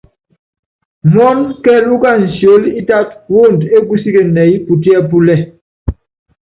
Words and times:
Muɔ́n 1.11 1.39
kɛɛl 1.63 1.85
úkany 1.95 2.23
sióli 2.35 2.69
ítát 2.79 3.09
woond 3.33 3.61
é 3.75 3.77
kusíken 3.87 4.27
nɛɛyɛ́ 4.35 4.63
putiɛ́ 4.65 5.01
púlɛl. 5.09 5.41